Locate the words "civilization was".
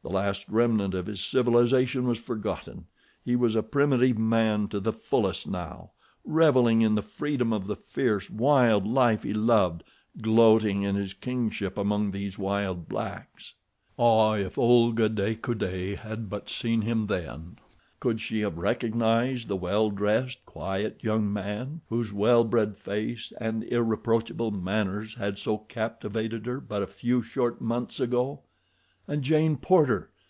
1.20-2.18